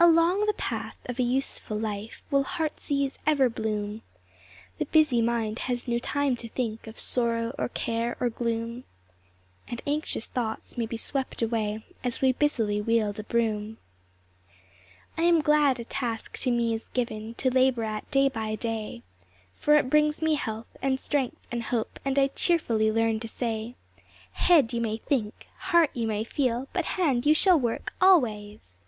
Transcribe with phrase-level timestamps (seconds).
[0.00, 4.02] Along the path of a useful life Will heart's ease ever bloom;
[4.78, 8.82] The busy mind has no time to think Of sorrow, or care, or gloom;
[9.68, 13.78] And anxious thoughts may be swept away As we busily wield a broom.
[15.16, 19.02] I am glad a task to me is given To labor at day by day;
[19.54, 23.76] For it brings me health, and strength, and hope, And I cheerfully learn to say
[24.32, 28.80] 'Head, you may think; heart, you may feel; But hand, you shall work always!'